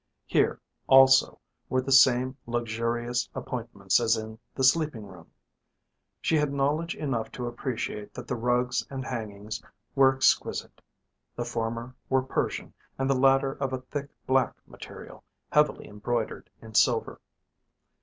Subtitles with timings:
[0.25, 1.39] Here, also,
[1.69, 5.31] were the same luxurious appointments as in the sleeping room.
[6.19, 9.61] She had knowledge enough to appreciate that the rugs and hangings
[9.93, 10.81] were exquisite,
[11.35, 16.73] the former were Persian and the latter of a thick black material, heavily embroidered in
[16.73, 17.21] silver.